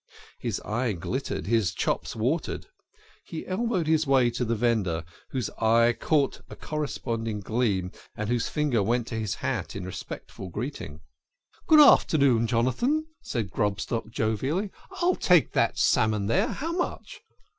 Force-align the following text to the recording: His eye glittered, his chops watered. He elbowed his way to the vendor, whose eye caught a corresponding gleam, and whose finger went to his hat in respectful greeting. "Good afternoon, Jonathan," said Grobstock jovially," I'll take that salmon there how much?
His 0.39 0.59
eye 0.61 0.93
glittered, 0.93 1.45
his 1.45 1.75
chops 1.75 2.15
watered. 2.15 2.65
He 3.23 3.45
elbowed 3.45 3.85
his 3.85 4.07
way 4.07 4.31
to 4.31 4.43
the 4.43 4.55
vendor, 4.55 5.03
whose 5.29 5.51
eye 5.59 5.93
caught 5.93 6.41
a 6.49 6.55
corresponding 6.55 7.39
gleam, 7.39 7.91
and 8.17 8.27
whose 8.27 8.49
finger 8.49 8.81
went 8.81 9.05
to 9.09 9.19
his 9.19 9.35
hat 9.35 9.75
in 9.75 9.85
respectful 9.85 10.49
greeting. 10.49 11.01
"Good 11.67 11.81
afternoon, 11.81 12.47
Jonathan," 12.47 13.05
said 13.21 13.51
Grobstock 13.51 14.09
jovially," 14.09 14.71
I'll 15.01 15.13
take 15.15 15.51
that 15.51 15.77
salmon 15.77 16.25
there 16.25 16.47
how 16.47 16.71
much? 16.71 17.21